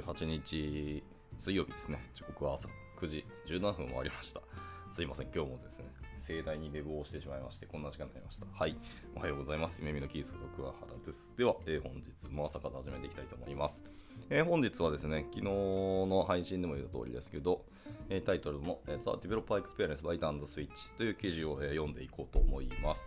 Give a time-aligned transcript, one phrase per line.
[0.00, 1.02] 18日
[1.38, 1.98] 水曜日ですね。
[2.14, 2.68] 時刻は朝
[3.00, 4.40] 9時17分もありました。
[4.94, 5.84] すいません、今日もですね、
[6.20, 8.46] 盛大に寝坊してしまいまして、こんな時間になりました。
[8.52, 8.76] はい。
[9.14, 9.78] おはようございます。
[9.80, 11.28] 夢見のキースこと桑原です。
[11.36, 13.82] では、えー本日も朝から始めていきたいと思います。
[14.30, 17.64] えー本日はですね、昨日の配信でも言った通りですけど、
[18.08, 23.00] えータイトルも、えー The Developer Experience by Dan Switch という記事を、えー読んでいこうと思います。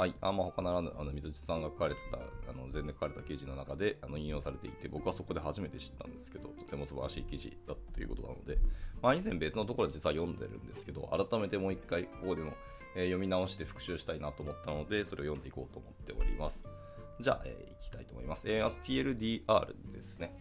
[0.00, 2.16] はい、あんま他ならぬあの水地さんが書かれてた
[2.50, 8.56] あの前年書かれた記事の中であの引用されていて僕はそこで初めて知ったんですけどとても素晴らしい記事だということなので、
[9.02, 12.52] まあ、以前別のところで実は読んでるんですけど改めてもう一回ここでも、
[12.96, 16.64] えー読み直して復習したいなと思ったのでそれを読んでいこうと思っております。
[17.20, 20.34] じゃあ、えーいきたいと思います、えーまず TLDR ですね。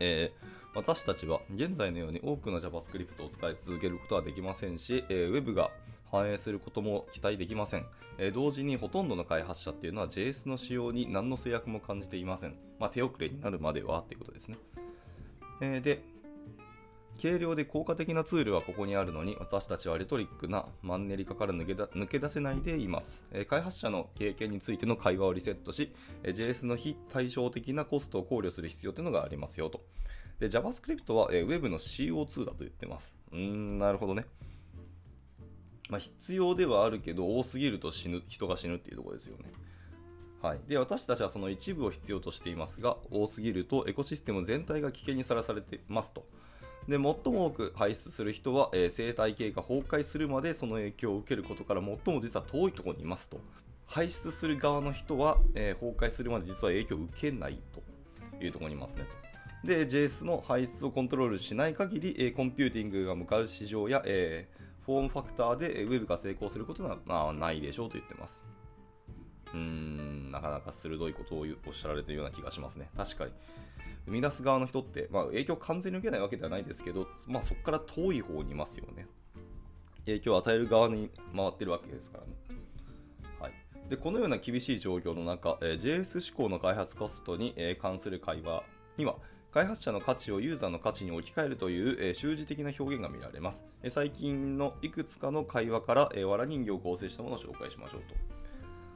[0.00, 5.70] えー私たちは現在のように多くの JavaScript を使い続けることはできませんし、えー Web が
[6.14, 7.86] 反映することも期待できません、
[8.18, 14.56] え同時にほとんどの開発者っていうのは JS の使用に何の制約も感じていません、まあ、手遅れになるまではっていうことですね、
[15.60, 16.04] えで
[17.20, 29.80] 軽量で効果的なツールはここにあるのに私たちはレトリックなマンネリ化から抜けだ抜け出せないでいます、え開発者の経験についての会話をリセットし、え JS の非対照的なコストを考慮する必要というのがありますよと。
[30.38, 33.14] で JavaScript は、えー Web の CO2 だと言ってます。
[33.32, 34.26] うーんなるほどね。
[35.90, 39.52] まあ、必要ではあるけど多すぎると死ぬ人が死ぬっていうところですよね。
[40.40, 46.26] はい、で私たちはその一部を必要としていますが多すぎるとエコシステム全体が危険にさらされてますと。
[46.86, 53.40] で最も多く排出する人は、えー生態系が崩壊するまでその影響を受けることから最も実は遠いところにいますと。
[53.86, 57.82] 排出する側の人は、えー崩壊するまで実は影響を受けないと。
[58.40, 59.04] いうところにいますね
[59.62, 59.66] と。
[59.66, 68.40] で JS の排出をコントロールしない限り、えーコンピューティングが向かう市場や、えーフォームファクターでえー Web が成功することは、まあ、ないでしょうと言ってます
[69.54, 72.90] うーんなかなか鋭いことをおっしゃられてるような気がしますね。
[72.96, 73.30] 確かに。
[74.06, 79.06] 生み出す側の人って、まあ、影響完全に受けないわけではないですけど、まあ、そこから遠い方にいますよね。
[80.06, 82.32] 影響を与える側に回ってるわけですからね。
[83.40, 83.52] はい、
[83.88, 88.64] でこのような厳しい状況の中、えー JS 志向の開発コストに、えー関する会話
[88.98, 89.16] には、
[89.54, 93.62] 開発者の価値をユーザーの価値に置き換えるという、えー習字的な表現が見られます。
[93.84, 98.16] え最近のいくつかの会話から、えー、わら人形を構成したものを紹介しましょうと。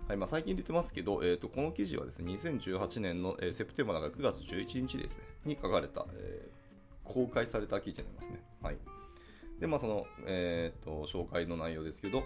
[0.08, 6.58] はいまあ、最近出てますけど、えー、とこの記事はですね2018年の、えーセプテンバーが9月11日ですねに書かれた、えー
[7.04, 8.42] 公開された記事になりますね。
[8.62, 8.76] はい、
[9.58, 12.22] で、まあ、その、えー、と紹介の内容ですけど、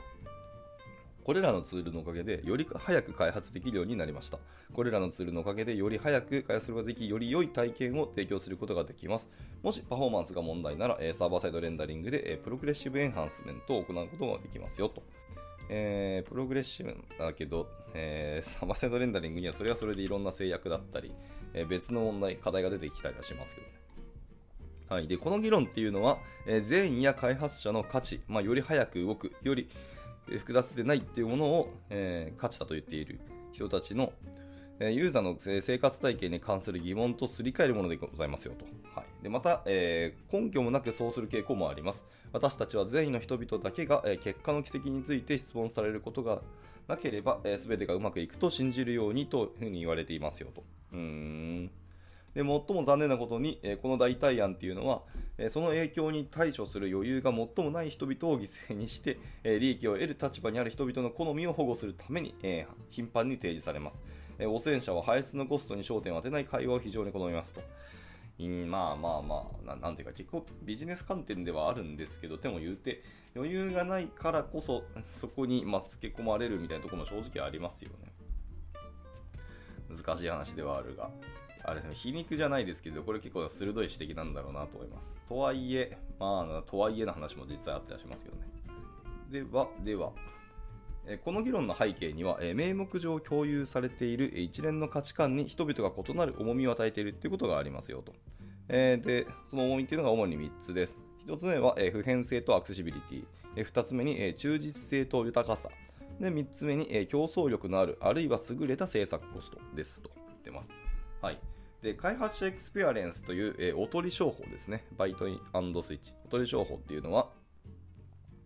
[1.25, 4.39] これらのツールのおかげでより早く開発できるようになりました。
[4.73, 9.29] これらのツールのおかげでより早く開発することができ、より良い体験を提供することができます。
[9.63, 15.03] もしパフォーマンスが問題なら、サーバーサイドレンダリングで、プログレッシブエンハンスメントを行うことができますよと。
[15.69, 21.13] えープログレッシブだけど、えーサーバーサイドレンダリングにはそれはそれでいろんな制約だったり、
[21.55, 23.73] えー別の問題、課題が出てきたりはしますけどね。
[24.89, 29.69] はい、でこの議論っていうのは、え善意や開発者の価値、まあ、より早く動く、より
[30.27, 33.21] 複雑でないっていうものを、えー価値だと言っている
[33.53, 34.13] 人たちの、
[34.79, 38.65] えーユーザーの生活体系に関する疑問とすり替えるものでございますよと。
[38.95, 42.03] はい、でまた、えー根拠もなくそうする傾向もあります。
[42.33, 46.41] 私たちは善意の人々だけが、えー結果の奇跡について質問されることが
[46.89, 50.65] なければ、えー、全てがうまくいくと信じるようにというふうに言われていますよと。
[50.93, 51.71] うーん
[52.35, 55.03] で最も残念なことに、えこの代替案っていうのは、
[55.39, 64.01] えその影響に対処する余裕が最もない人々を犠牲にして、え利益を得る立場にある人々の好みを保護するために、え頻繁に提示されます。
[64.39, 67.61] え汚染者は排出のコストに焦点を当てない会話を非常に好みますと。
[68.67, 73.03] まあまあまあな、なんていうか、結構ビジネス観点ではあるんですけど、でも言うて、
[73.37, 78.12] 余裕がないからこそ、そこに、まあ、つけ込まれるみたいなところも正直ありますよね。
[79.97, 81.11] 難しい話ではあるが、
[81.65, 85.11] あれですね、皮肉じゃないですけど、これ結構鋭い指摘なんだろうなと思います。
[85.29, 88.47] とはいえ、まあ、とはいえの話も実際あったりしますけどね。
[89.31, 90.13] では、では、
[91.07, 98.13] えこの議論の背景には、え名目上共有されている一連の価値観に人々が異なる重みを与えているということがありますよと。
[98.69, 100.97] えで、その重みというのが主に3つです。
[101.27, 103.25] 1つ目は、え普遍性とアクセシビリティ。
[103.57, 105.69] え2つ目に、え忠実性と豊かさ。
[106.21, 110.71] で、3つ目に、えー競争力のある、あるいは優れた制作コストですと言ってます。
[111.21, 111.39] はい。
[111.83, 114.85] で、開発者エクスペアレンスという、えーおとり商法ですね。
[114.97, 116.15] バイトインスイッチ。
[116.25, 117.31] おとり商法っていうのは、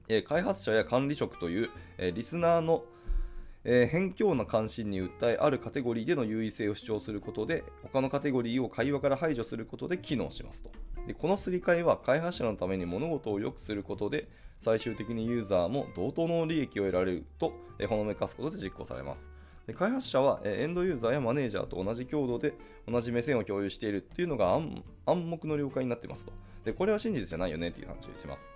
[0.09, 2.85] えー開発者や管理職という、えリスナーの、
[3.65, 10.71] えー偏狭な関心に訴えあるカテゴリーでの優位性を主張することで他のカテゴリーを会話から排除することで機能しますと
[11.05, 14.29] でこのすり替えは開発者のために物事を良くすることで
[14.63, 19.29] 最終的にユーザーも同等の利益を得られるとえほのめかすことで実行されます
[19.67, 22.55] で開発者は、えエンドユーザーやマネージャーと同じ強度で
[22.87, 26.33] 同じ目線を共有しているっていうのが暗暗黙の了解になってますと。
[26.65, 28.47] で、これは真実じゃないよねっていう話をします。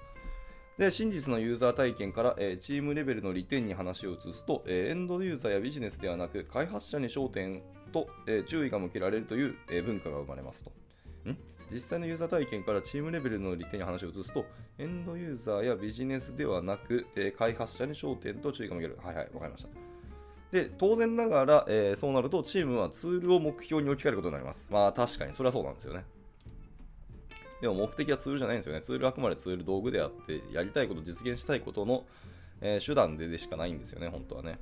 [0.78, 7.62] で、真実のユーザー体験から、えチームレベルの利点に話を移すと、えエンドユーザーやビジネスではなく、開発者に焦点
[7.92, 10.70] と、え注意が向けられるという、え文化が生まれますと。
[11.28, 11.36] ん？
[11.72, 14.44] 実際のユーザー体験からチームレベルの利点に話を移すと、
[14.78, 18.98] エンドユーザーやビジネスではなく、えー開発者に焦点と注意が向ける。
[19.02, 19.68] はいはい、わかりました。
[20.50, 24.66] で当然ながら、えーそうなるとチームはツールを目標に置き換えることになります。
[24.70, 26.04] まあ確かにそれはそうなんですよね。
[27.60, 28.80] でも目的はツールじゃないんですよね。
[28.80, 32.04] ツールはあくまでツール道具であって、やりたいこと、実現したいことの、
[32.62, 34.58] えー手段でしかないんですよね、本当はね。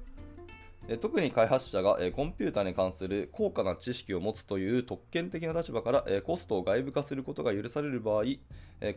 [0.97, 8.25] 特に開発者が、コンピューターに関する高価な知識を持つという特権的な立場から、コストを外部化することが許される場合、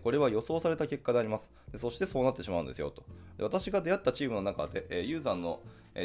[0.02, 1.52] これは予想された結果であります。
[1.78, 3.04] そしてそうなってしまうんですよと。
[3.40, 5.60] 私が出会ったチームの中で、ユーザーの、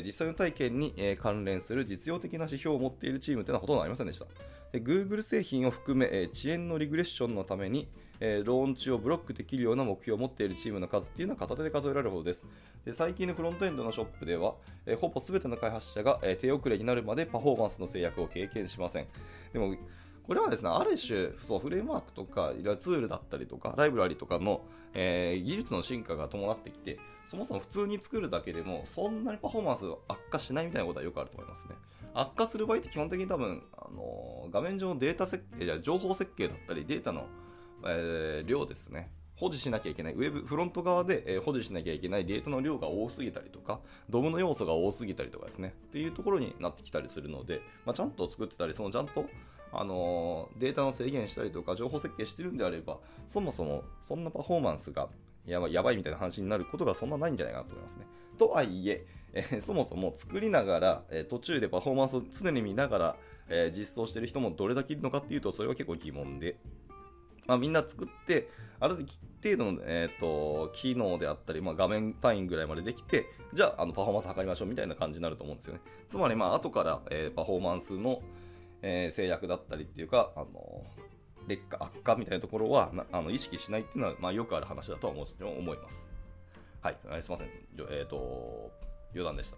[0.05, 4.27] 実際の体験に、関連する実用的な指標を持っているチームというのはほとんどありませんでした。
[4.73, 7.87] で Google 製品を含め、遅延のリグレッションのために、
[8.20, 12.46] えーローンチをブロックできるような目標を持っているチームの数っていうのは片手で数えられるほどです。
[12.84, 14.54] で最近のフロントエンドのショップでは、
[14.86, 19.06] えーほぼ全ての開発者が、えー手遅れになるまでパフォーマンスの制約を経験しません。
[19.52, 19.74] でも
[20.26, 31.76] これはですね、ある種、そうフレームワークとか、いろいろツールだったりとか、ライブラリとかの、えー技術の進化が伴ってきて、そもそも普通に作るだけでも、そんなにパフォーマンス悪化しないみたいなことはよくあると思いますね。
[32.12, 37.26] 悪化する場合って基本的に多分、あのー画面上のデータ設計、じゃ情報設計だったり、データの、
[37.84, 39.11] えー量ですね。
[39.37, 49.26] 保持しなきゃいけない、ウェブ、フロント側で、えー保持しなきゃいけないデータの量が多すぎたりとか、ドムの要素が多すぎたりとかですね、っていうところになってきたりするので、まあ、ちゃんと作ってたり、そのちゃんと、
[49.73, 55.08] あのーデータの制限したりとか、情報設計してるんであれば、そもそもそんなパフォーマンスが
[55.44, 58.06] やばいやばいみたいな話になることがそんなないんじゃないかなと思いますね。
[58.38, 63.17] とはいえ、えーそもそも作りながら、えー途中でパフォーマンスを常に見ながら、
[63.49, 66.56] えー実装してる人もどれだけいるのかっていうと、それは結構疑問で、
[67.46, 68.48] まあ、みんな作って、
[68.81, 69.06] ある
[69.43, 75.81] 程度の、えー、と機能であったり、まあ、画面単位ぐらいまでできて、じゃああのパフォーマンス測りましょうみたいな感じになると思うんですよね。
[76.08, 78.22] つまり、まあ後から、えーパフォーマンスの、
[78.82, 80.84] えー制約だったりっていうか、あの
[81.46, 86.02] 劣化、悪化みたいなところはあの意識しないっていうのは、まあ、よくある話だとは思う思います。
[86.82, 87.49] はい、すみません。
[87.90, 88.70] えっ、と、
[89.20, 89.56] 余談でした。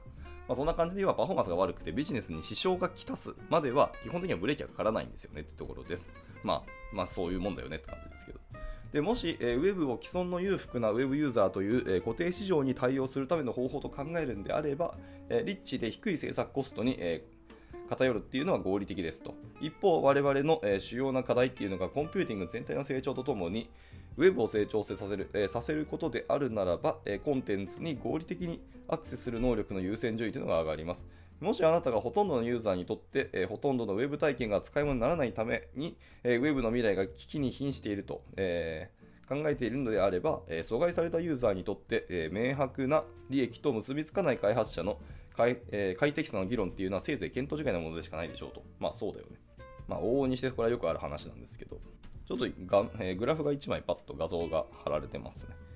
[0.49, 6.08] まあ、そんな感じで言えばパフォーマンスが悪くてビジネスに支障がきたすまでは基本的にはブレーキがかからないんですよねってところです。
[6.43, 6.62] まあ、
[6.93, 8.38] まあそういうもんだよねって感じですけど。
[8.93, 14.94] でもし、えーウェブを既存の裕福なウェブユーザーという、えー固定市場に対応するための方法と考えるんであれば、
[15.28, 17.26] えーリッチで低い制作コストに、え
[17.90, 19.34] 偏るっていうのは合理的ですと。
[19.60, 23.69] 一方、我々の、え主要な課題っていうのがコンピューティング全体の成長とともに、
[24.16, 31.05] ウェブを成長させる,、えさせることであるならば、えコンテンツに合理的にアクセスする能力の優先順位というのが上がります。
[31.40, 38.99] もしあなたがほとんどのユーザーにとって、えーほとんどのウェブ体験が使い物にならないために、えーウェブの未来が危機に瀕していると、えー
[39.29, 44.99] 考えているのであれば、え阻害されたユーザーにとって、え明白な利益と結びつかない開発者の
[45.37, 48.62] 快,、え快適さの議論っていうのはせいぜい検討次第のものでしかないでしょうと。
[48.81, 49.37] まあそうだよね。
[49.87, 51.79] まあ往々にしてこれはよくある話なんですけど、
[52.26, 55.68] ちょっとが、えグラフが1枚パッと画像が貼られてますね。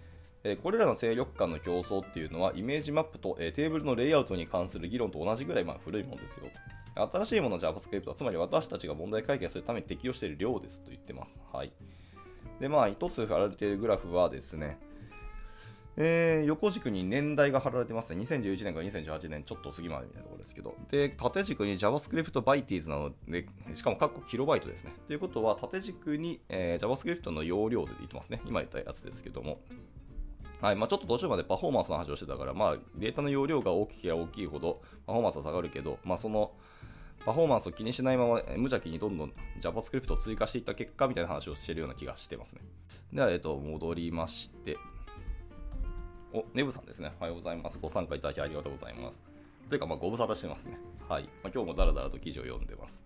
[0.45, 6.47] えこれらの勢力間の競争っていうのはイメージマップと、えテーブルのレイアウトに関する議論と同じぐらいまあ古いものですよ。
[6.95, 11.39] 新しいもの JavaScript はつまり私たちが問題解決するために適用している量ですと言ってます。
[11.53, 11.73] はい。
[12.61, 14.79] で、まあ、一つ貼られているグラフはですね、
[15.97, 18.23] えー横軸に年代が貼られてますね。
[18.25, 20.75] 2011年から2018年ちょっと過ぎまでみたいなところですけど。
[20.91, 24.95] で、縦軸に JavaScript Bytes なので、しかも括弧キロバイトですね。
[25.07, 28.41] ということは、縦軸に、えー JavaScript の容量で言ってますね。
[28.47, 29.61] 今言ったやつですけども。
[30.63, 36.53] はいまあ、ちょっと途中までパフォーマンスの話をしてたから、まあ、データの容量が大きければ大きいほどパフォーマンスは下がるけど、まあ、その
[37.27, 42.61] パフォーマンスを気にしないまま無邪気にどんどん JavaScript を追加していった結果みたいな話をしてるような気がしてますね。
[43.13, 44.79] では、えっと、戻りまして、
[46.33, 47.13] お、ネブさんですね。
[47.19, 47.79] おはようございます。
[47.83, 49.19] ご参加いただきありがとうございます。
[49.69, 50.79] というか、まあ、ご無沙汰してますね。
[51.09, 51.25] はい。
[51.43, 53.03] まあ、今日もダラダラと記事を読んでます。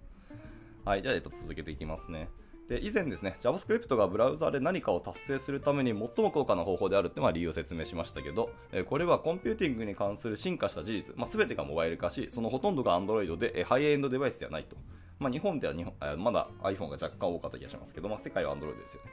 [0.85, 1.03] はい。
[1.03, 2.29] じゃあ、えっと、続けていきますね。
[2.68, 14.76] で、以前ですね、JavaScript がブラウザで何かを達成するために最も高価な方法であるってまあ理由を説明しましたけど、えこれはコンピューティングに関する進化した事実、まあ、全てがモバイル化し、そのほとんどが Android で、えハイエンドデバイスではないと。
[15.18, 19.11] まあ、日本では日本えまだ iPhone が若干多かった気がしますけど、まあ、世界は Android ですよね。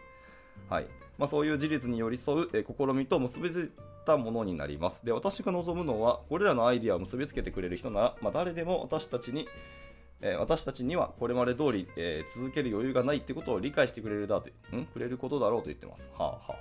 [0.70, 3.70] はいまあ、そういう事実に寄り添う、え試みと結びつい
[4.06, 5.06] たものになります。
[5.06, 9.48] で、私が望むのは、これらのアイディアを結びつけてくれる人なら、まあ、誰でも私たちに、
[10.26, 14.86] え私たちにはこれまで通り、えー続ける余裕がないってことを理解してくれるだとん？
[14.86, 16.10] くれることだろうと言ってます。
[16.18, 16.56] はあはあ。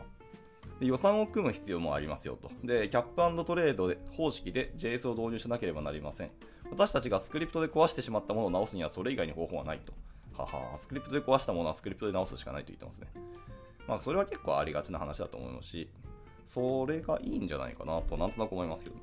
[0.80, 2.50] 予算を組む必要もありますよと。
[2.64, 6.30] で、キャップトレードで方式で JS を導入しなければなりません。
[6.70, 9.92] 私たちがスクリプトで壊してしまったものを直すにはそれ以外に方法はないと。
[10.36, 13.06] ははあスクリプトで壊したものはスクリプトで直すしかないと言ってますね。
[13.86, 15.88] まあ、それは結構ありがちな話だと思いますし、
[16.46, 19.02] それがいいんじゃないかなと、なんとなく思いますけどね。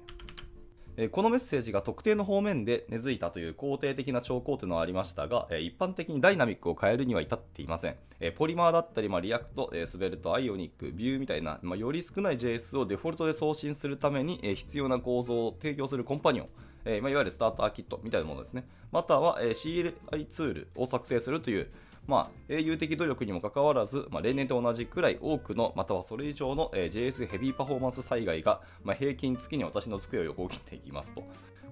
[1.02, 7.96] えこのメッセージが特定の方面で根付いたという肯定的な兆候というのはありましたが、え一般的にダイナミックを変えるには至っていません。
[8.20, 16.48] えポリマーだったり、まあ、 React、え Svelte、 Ionic、 Vue みたいな、まあ、より少ない JS をデフォルトで送信するために、え必要な構造を提供するコンパニオン、
[16.84, 18.68] えまあ、いわゆるスターターキットみたいなものですね。
[18.92, 21.72] または、え CLI ツールを作成するという、
[22.10, 31.24] まあ、英雄的努力にもかかわらず、まあ、例年と同じくらい多くの、またはそれ以上の、え JS ヘビーパフォーマンス災害が、まあ、平均月に私の机を横切っていきますと。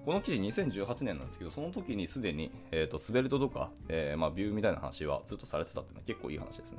[0.06, 6.78] この記事2018年なんですけど、その時にすでに、えーと、スベルトとか、えー、まあ、ビューみたいな話はずっとされてたっていうのは結構いい話ですね。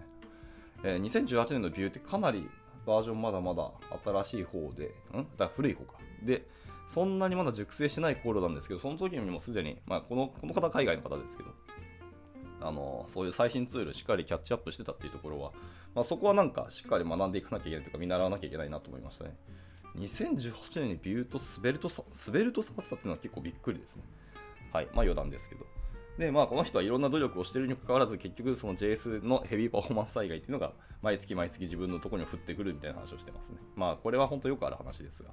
[0.84, 2.50] えー、2018年のビューってかなり
[2.86, 3.72] バージョンまだまだ
[4.24, 4.86] 新しい方で、
[5.18, 5.28] ん？
[5.38, 6.00] だ古い方か。
[6.24, 6.48] で、
[6.88, 11.50] そんなにまだ熟成してない頃なんですけど、その時にもすでに、まあ、このこの方海外の方ですけど、
[12.62, 15.52] あのそういう最新ツールしっかりキャッチアップしてたっていうところは、
[15.96, 19.36] まあ、そこはなんかしっかり学んでいかなきゃいけないというか見習わなきゃいけないなと思いましたね。
[19.98, 21.90] 2018年にビューと滑ると
[22.28, 24.04] 滑ると触ってたっていうのは結構びっくりですね。
[24.72, 24.86] はい。
[24.88, 25.66] まあ余談ですけど。
[26.18, 33.56] で、まあこの人はいろんな努力をしてるにもかかわらず結局その JS のヘビーパフォーマンス災害っていうのが毎月毎月自分のところに降ってくるみたいな話をしてますね。
[33.76, 35.30] まあこれは本当よくある話ですが。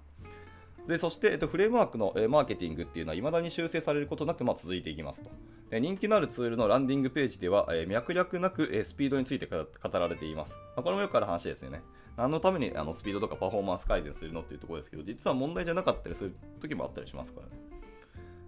[0.88, 5.30] でそして、えっと、フレームワークの、え、マーケティングっていうのは未だに修正されることなく、まあ、続いていきますと。
[5.70, 10.52] で人気のあるツールのランディングページでは、え、脈略なく、え、スピードについて語られています。
[10.52, 11.82] まあ、これもよくある話ですよね。
[12.16, 17.75] 何のためにあのスピードとかパフォーマンス改善するのっていうところですけど、実は問題じゃなかったりする時もあったりしますからね。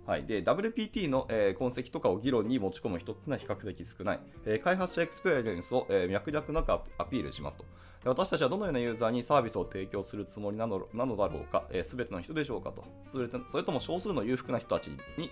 [0.09, 7.65] はい、で WPT の、えー、痕跡とかを議論に持ち込む人っていうのは比較的少ない、えー、開発者エクスペリエンスを、えー、脈略なくアピールしますと。
[8.03, 12.85] で私たちはどのようなユーザーにサービスを提供するつもりなのなのだろうか、す、えー、べ、ての人でしょうかと。
[13.13, 14.89] それそれとも少数の裕福な人たち
[15.19, 15.31] に、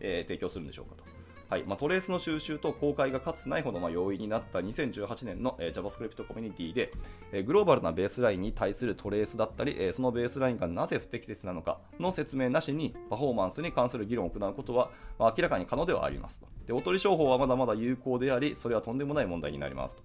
[0.00, 1.13] えー、提供するんでしょうかと。
[1.54, 1.62] はい。
[1.62, 6.92] まあ、トレースの収集と公開がかつないほどま容易になった2018年の、えー、JavaScript コミュニティで、
[7.30, 16.48] えー、グローバルなベースラインに対するトレースだったり、えー、そのベースラインがなぜ不適切なのかの説明なしにパフォーマンスに関する議論を行うことは、まあ、明らかに可能ではありますと。
[16.66, 20.02] でおとり商法はまだまだ有効でありそれはとんでもない問題になりますと。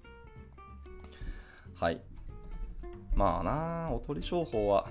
[1.74, 2.00] はい。
[3.16, 4.88] まあなおとり商法は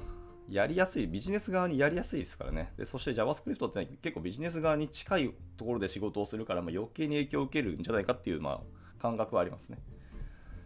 [0.50, 2.72] やりやすい、ビジネス側にやりやすいですからね。
[2.76, 8.60] でそして JavaScript って結構ビジネス側に近いところで仕事をするから、まあ、余計に影響を受けるんじゃないかっていう、まあ、
[9.00, 9.78] 感覚はありますね。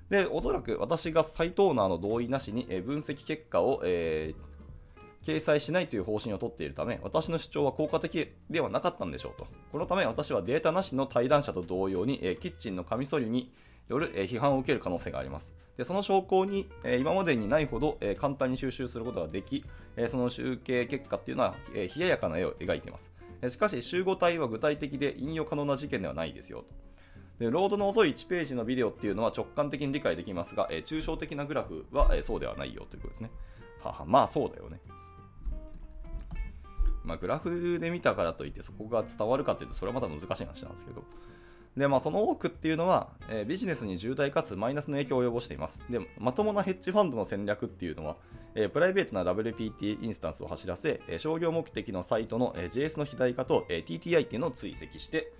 [0.09, 9.47] で、おそらく私がサイトオーナーの同意なしに分析結果を、えー、掲載しないという方針をとっているため、私の主張は効果的ではなかったんでしょうと。
[9.73, 13.53] このため私はデータなしの対談者と同様に、えキッチンのカミソリに
[13.93, 15.53] よる、え批判を受ける可能性があります。
[15.77, 19.65] でその証拠に、え今までにないほど、え簡単に収集することができ、
[19.97, 23.11] えその集計結果っていうのは、え冷ややかな絵を描いています。
[23.51, 26.75] しかし、集合体は具体的で引用可能な事件ではないですよと。
[27.39, 33.31] でロードの遅い1ページのビデオっていうのは直感的に理解できますが、え抽象的なグラフは、えそうではないよということですね。
[33.83, 34.81] はは、まあそうだよね。
[37.05, 41.03] まあ、グラフで見たからといってそこが伝わるかというとそれはまた難しい話なんですけど、
[41.77, 45.79] で、まあ、その多くっていうのは、えー、ビジネスに重大かつマイナスの影響を及ぼしています。
[45.89, 48.17] で、まともなヘッジファンドの戦略っていうのは、
[48.55, 55.33] えー、プライベートな WPT インスタンスを走らせ、えー、商業目的のサイトの、え JS の肥大化と、え TTI っていうのを追跡して、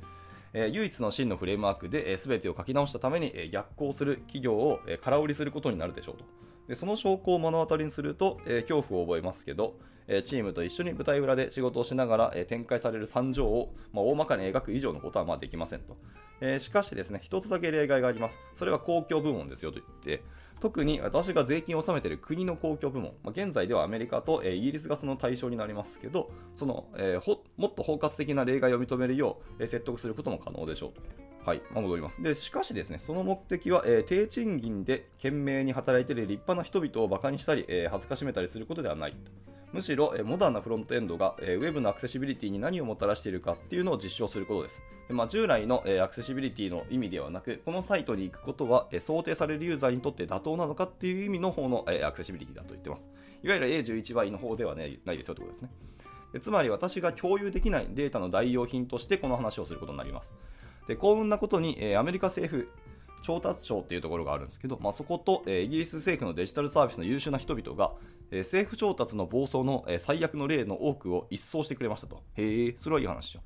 [0.55, 6.25] え唯一の真のフレームワークで、えー、全てを書き直したために、え逆行する企業を、え空売りすることになるでしょうと。
[6.69, 15.97] でその証拠を目の当たりにすると、え恐怖を覚えますけど、えチームと一緒に舞台裏で仕事をしながら、え展開される惨状を、まあ、大まかに描く以上のことはまあできませんと。
[16.41, 18.37] えー、しかしですね、一つだけ例外があります。
[18.55, 20.25] それは公共部門ですよと言って、
[20.61, 31.03] 特に私が税金を納めている国の公共部門、まあ、現在ではアメリカと、えー、イギリスがその対象になりますけど、その、えー、もっと包括的な例外を認めるよう、え説得することも可能でしょうと。
[31.45, 32.23] はい、まあ、戻ります。
[32.23, 39.33] で、しかしですね、その目的は、えー、低賃金で懸命に働いている立派な人々を馬鹿にしたり、えー、恥ずかしめたりすることではないと。
[39.73, 44.83] むしろ、えモダンなフロントエンドが、えウェブのアクセシビリティに何をもたらしているかっていうのを実証することです。
[45.09, 53.09] でまあ、従来の、えアクセシビリティの意味ではなく、このサイトに行くことは、え想定されるユーザーにとって妥当なのかっていう意味の方の、えアクセシビリティだと言ってます。
[53.43, 55.71] いわゆる A11 倍の方では、ね、ないですよということです
[56.35, 56.41] ね。
[56.41, 60.33] つまり私が共有できないデータの代用品としてこの話をすることになります。
[60.87, 62.69] で幸運なことに、えアメリカ政府
[63.23, 67.93] 調達庁っていうところがあるんですけど、まあ、そこと、え、イギリス政府のデジタルサービスの優秀な人々が、
[68.31, 72.23] え、政府調達の暴走の、え、最悪の例の多くを一掃してくれましたと。
[72.35, 73.43] へえ、それはいい話よ。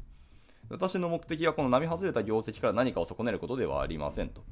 [0.68, 4.42] 私の目的はこの並外れた業績から何かを損ねることではありませんと。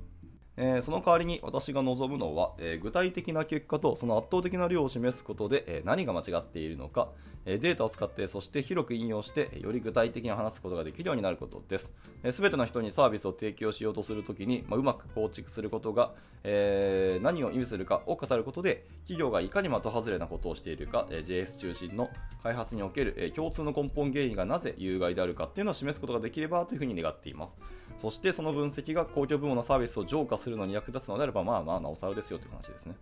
[0.56, 7.08] えーその代わりに私が望むのは、えー具体的な結果とその圧倒的な量を示すことで、えー何が間違っているのか、
[7.46, 11.92] えデータを使ってそして広く引用してより具体的に話すことができるようになることです。
[12.30, 22.08] すべての人にサービスを提供しようとするときに、まあ、うまく構築することが、え何を意味するかを語ることで企業がいかに的外れなことをしているか、え JS 中心の
[22.42, 27.54] 開発における、え共通の根本原因がなぜ有害であるかっていうのを示すことができればというふうに願っています。
[27.98, 32.96] そしてその分析が公共部門のサービスを浄化するのに役立つのであれば、まあまあなおさらですよという話ですね。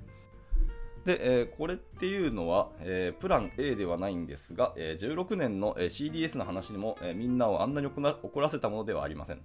[1.05, 9.41] で、えーこれっていうのは、えープラン A ではないんですが、えー16年の、CDS の話にも、えみんなをあんなに怒らせたものではありません。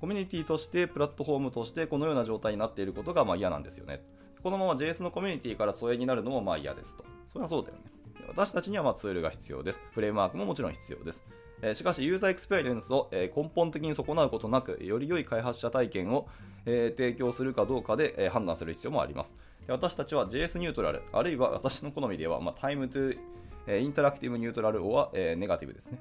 [0.00, 4.02] コミュニティとして、プラットフォームとして、このような状態になっていることがまあ嫌なんですよね。
[4.42, 7.04] このまま JS のコミュニティから疎遠になるのもまあ嫌ですと。
[7.32, 7.82] それはそうだよね。
[8.28, 9.80] 私たちにはまツールが必要です。
[9.92, 11.22] フレームワークももちろん必要です。
[11.62, 16.28] えしかし、ユーザーエクスペリエンスを、え根本的に損なうことなく、より良い開発者体験を、
[16.66, 19.34] え提供するかどうかで、え判断する必要もあります。
[19.66, 23.18] で私たちは JS neutral、あるいは私の好みでは、まあ、 Time to、
[23.66, 25.98] え Interactive neutral は、え negative ですね。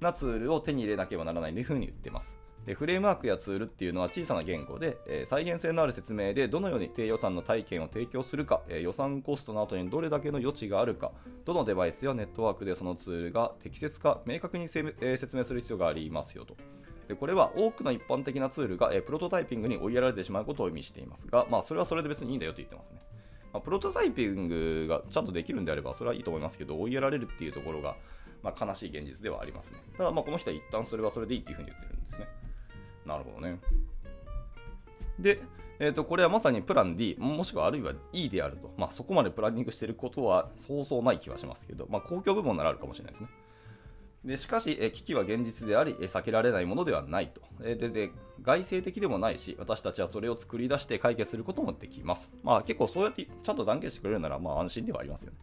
[0.00, 2.34] なツールを手に入れなければならないというふうに言っています。
[2.66, 11.12] でフレームワークやツールっていうのは小さな言語で、えー再現性のある説明でどのように低予算の体験を提供するか、えー予算コストの後にどれだけの余地があるか、
[11.44, 16.56] どのデバイスやネットワークでそのツールが適切か明確にえー説明する必要がありますよと。
[17.06, 23.00] でこれは多くの一般的なツールが、えプロトタイピングに追いやられてしまうことを意味していますが、まあ、それはそれで別にいいんだよと言ってますね。
[23.52, 27.94] ま、プロトタイピングがちゃんとできるんであれば、それはいいと思いますけど、追いやられるっていうところが、
[28.42, 29.78] まあ、悲しい現実ではありますね。
[29.96, 32.26] ただ、まあ、この人は一旦それはそれでいいっていうふうに言ってるんですね。
[33.06, 33.60] なるほどね。
[35.18, 35.40] で、
[35.78, 43.28] えー、とこれはまさにプラン D、もしくはあるいは E であると、まあ、そこまでプランニングしていることはそうそうない気はしますけど、まあ、公共部門ならあるかもしれないですね。
[44.24, 48.10] でしかし、え危機は現実であり、避けられないものではないと、えでで。
[48.42, 52.30] 外生的でもないし、私たちはそれを作り出して解決することもできます。
[52.42, 55.38] まあ、結構そうやってちゃんと断言してくれるなら、まあ、安心ではありますよね。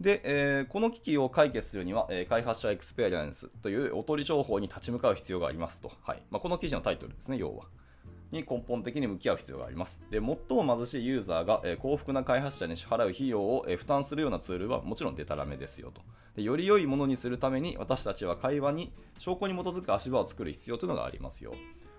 [0.00, 5.92] で、えーこの危機を解決するには、えー開発者エクスペリエンスというおとり商法に立ち向かう必要がありますと。
[6.02, 7.66] はいまあ、この記事のタイトルですね、要は。
[8.32, 9.98] に根本的に向き合う必要があります。
[10.10, 16.00] で、最も貧しいユーザーが、えー幸福な開発者に支払う費用を、えー負担するようなツールはもちろんデタラメですよと。
[16.36, 21.52] でより良いものにするために私たちは会話に証拠に基づく足場を作る必要というのがありますよ。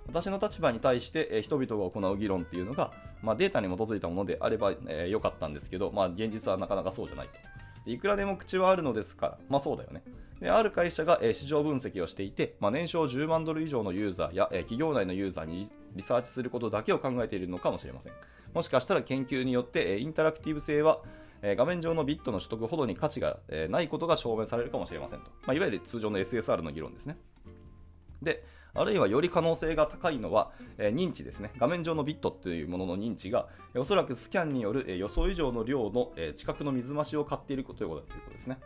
[0.08, 7.34] 私の立場に対して、えー人々が行う議論っていうのが、まあ、データに基づいたものであれば、えー良かったんですけど、まあ、現実はなかなかそうじゃないと。
[7.86, 9.28] いくらでも口はあるのですか？
[9.28, 10.04] ら、まあそうだよね。
[10.40, 18.14] である会社が、市場分析をしていて、まあ、年商10万ドル以上のユーザーや、企業内のユーザーにリサーチすることだけを考えているのかもしれません。
[18.54, 21.02] もしかしたら研究によって、インタラクティブ性は、
[21.44, 23.38] 画面上のビットの取得ほどに価値が、
[23.70, 25.30] ないことが証明されるかもしれませんと。
[25.46, 27.18] まあ、いわゆる通常の SSR の議論ですね。
[28.22, 31.52] で、あるいはより可能性が高いのは、えー認知ですね。
[31.58, 38.60] 画面上のビットというものの認知が、えーおそらくスキャンによる、えー予想以上の量の、えー近くの水増しを買っているということということですね。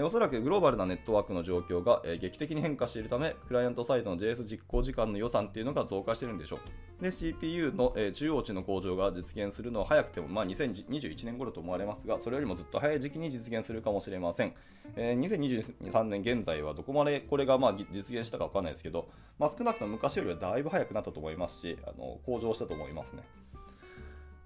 [0.00, 6.56] えおそらくグローバルなネットワークの状況が、え劇的に変化しているため、クライアントサイトの JS 実行時間の予算っていうのが増加してるんでしょ
[7.00, 7.02] う。
[7.02, 14.54] で、CPU の、え中央値の向上が実現するのは早くても、まあ、2021年頃と思われますが、それよりもずっと早い時期に実現するかもしれません。
[14.96, 23.22] え2023年現在はどこまでこれがまあ実現したかわかんないですけど、まあ、少なくとも昔よりはだいぶ早くなったと思いますし、あの向上したと思いますね。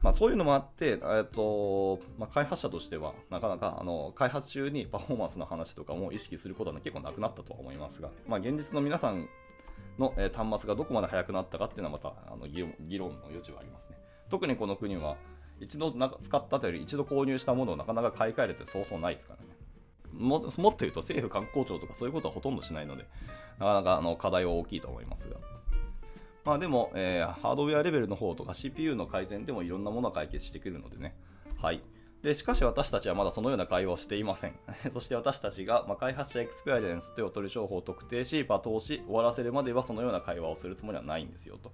[0.05, 9.27] まあ、そういうのもあって、えっとまあ、開発者としては、なかなかあの開発中にパフォーマンスの話とかも意識することは結構なくなったとは思いますが、まあ、現実の皆さん
[9.99, 13.97] のえ端末がどこまで速くなったかっていうのはまたあの議論の余地はありますね。
[14.29, 15.17] 特にこの国は、
[15.59, 19.57] 一度なんか使ったというより、一度購入したものをなかなか買い替えるってそうそうないですからね。
[20.13, 23.07] ももっと言うと政府官公庁とかそういうことはほとんどしないので、
[23.59, 25.54] なかなかあの課題は大きいと思いますが。
[26.45, 31.17] まあでも、えーハードウェアレベルの方とか CPU の改善でもいろんなものが解決してくるのでね。
[31.57, 31.83] はい。
[32.23, 34.55] で、しかし私たちはまだそのような会話をしていません。
[34.93, 41.73] そして私たちが、まあ、開発者エクスペリエンスというおとり商法を特定し、罵倒し、終わらせるまではそのような会話をするつもりはないんですよと。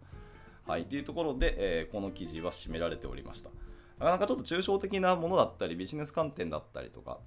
[0.67, 0.87] はい。
[0.87, 3.51] というところで、えーこの記事は締められておりました。
[3.99, 7.19] なかなかちょっと抽象的なものだったり、ビジネス観点だったりとか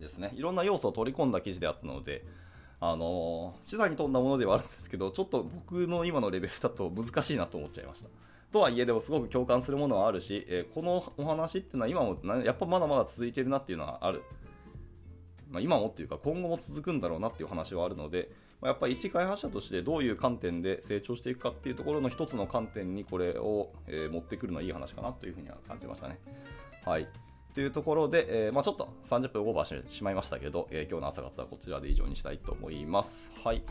[0.00, 2.24] ですね、いろんな要素を取り込んだ記事であったので、
[2.84, 8.08] あの、資産に富んだものではあるんですけど、ちょっと僕の今のレベルだと難しいなと思っちゃいました。
[8.50, 14.24] とはいえ、でもすごく共感するものはあるし、えーこのお話っていうのは今もやっぱまだまだ続いてるなっていうのはある。
[15.48, 26.18] まあ、今もっていうか今後も続くんだろうなっていう話はあるので、まあやっぱり一開発者としてどういう観点で成長していくかっていうところの一つの観点にこれを、えー持ってくるのはいい話かなというふうには感じましたね。
[26.84, 27.06] はい。
[27.54, 33.30] というところで、えーまあ、ちょっと30分オーバーしてしまいましたけど、えー今日の朝活はこちらで以上にしたいと思います。
[33.44, 33.62] はい。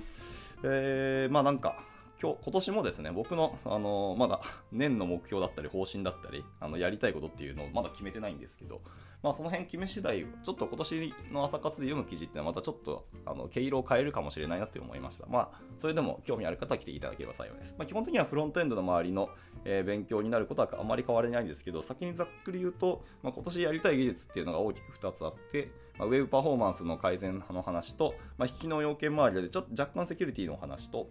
[0.63, 1.83] えーまあなんか、
[2.21, 8.81] 今日今年もですね、僕の、あのまだ年の目標だったり方針だったり、あのやりたいことっていうのをまだ決めてないんですけど、
[9.23, 15.25] まあ、その辺決め次第、ちょっと今年の朝活で読む記事ってのはまたちょっとあの毛色を変えるかもしれないなって思いました。
[15.25, 17.73] まあ、それでも興味ある方は来ていただければ幸いです。
[17.75, 19.29] まあ、基本的にはフロントエンドの周りの、
[19.65, 31.07] えー、勉強になることはあまり変わりないんですけど、先にざっくり言うと、まあ、今年やりたい技術っていうのが大きく2つあって、まあ、ウェブパフォーマンスの改善の話と、まあ、引きの要件周りでちょっと若干セキュリティの話と、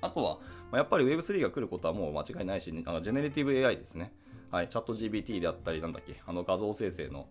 [0.00, 0.38] あとは、
[0.70, 4.12] ま、やっぱり Web3 が来ることはもう間違いないし、ねあのジェネレティブ AI ですね。
[4.50, 7.28] はい、チャット GBT であったり、なんだっけ、あの画像生成の、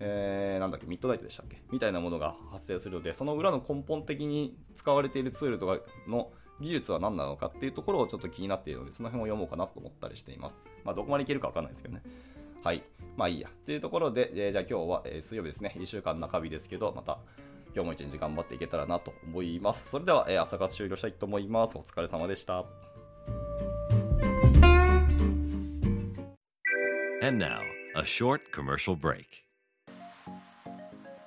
[0.00, 10.60] えー、なんだっけ、ミッドナイトでしたっけみたいなものが発生するので、その裏の根本的に使われているツールとかの技術は何なのかっていうところをちょっと気になっているので、その辺を読もうかなと思ったりしています。
[10.84, 12.02] まあ、どこまでいけるかわかんないですけどね。
[12.62, 12.82] はい。
[13.16, 13.48] まあいいや。
[13.64, 15.74] というところで、えー、じゃあ今日は、えー、水曜日ですね。
[15.78, 17.18] 1週間中日ですけど、また
[17.74, 19.82] 今日も一日頑張っていけたらなと思います。
[19.90, 21.78] それでは、えー、朝活終了したいと思います。
[21.78, 22.64] お疲れ様でした。
[27.22, 27.60] Now,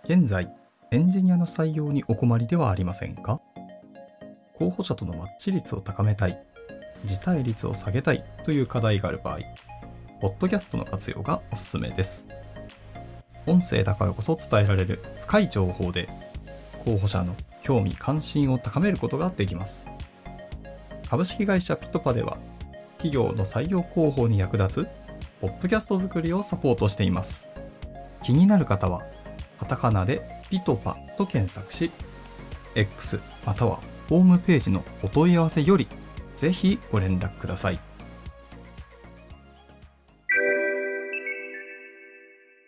[0.05, 0.53] 現在、
[0.91, 3.39] エンジニアの採用にお困りではありませんか？
[4.55, 6.37] 候補者とのマッチ率を高めたい、
[7.05, 9.39] 辞退率を下げたいという課題がある場合、
[10.19, 12.27] ポッドキャストの活用がおすすめです。
[13.45, 16.07] 音声だからこそ伝えられる深い情報で
[16.85, 19.85] 候補者の興味関心を高めることができます
[21.09, 22.37] 株式会社ピトパでは
[22.97, 24.87] 企業の採用広報に役立つ
[25.41, 27.49] ポッドキャスト作りをサポートしています
[28.23, 29.03] 気になる方は
[29.59, 31.91] カタカナでピトパと検索し
[32.75, 35.87] X またはホームページのお問い合わせより
[36.35, 37.92] ぜひご連絡ください。